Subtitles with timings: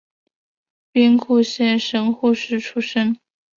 [0.91, 3.19] 兵库县神户市出身。